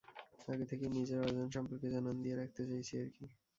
আগে 0.47 0.65
থেকেই 0.69 0.91
নিজের 0.91 1.19
অর্জন 1.21 1.47
সম্পর্কে 1.55 1.87
জানান 1.93 2.15
দিয়ে 2.23 2.35
রাখতে 2.35 2.61
চাইছি 2.69 2.93
আরকি। 3.01 3.25